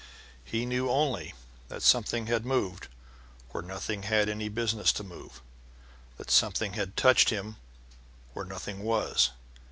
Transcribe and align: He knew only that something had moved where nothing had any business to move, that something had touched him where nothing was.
He 0.43 0.65
knew 0.65 0.89
only 0.89 1.35
that 1.67 1.83
something 1.83 2.25
had 2.25 2.43
moved 2.43 2.87
where 3.51 3.61
nothing 3.61 4.01
had 4.01 4.29
any 4.29 4.49
business 4.49 4.91
to 4.93 5.03
move, 5.03 5.41
that 6.17 6.31
something 6.31 6.73
had 6.73 6.97
touched 6.97 7.29
him 7.29 7.57
where 8.33 8.45
nothing 8.45 8.79
was. 8.79 9.29